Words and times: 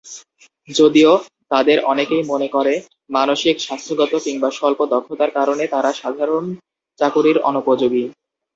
যদিও, 0.69 1.11
তাদের 1.51 1.77
অনেকেই 1.83 2.23
মনে 2.23 2.47
করে 2.47 2.73
মানসিক, 3.09 3.55
স্বাস্থ্যগত 3.61 4.13
কিংবা 4.23 4.49
স্বল্প-দক্ষতার 4.51 5.31
কারণে 5.31 5.63
তারা 5.67 5.91
সাধারণ 5.93 6.45
চাকুরির 6.99 7.37
অনুপযোগী। 7.41 8.03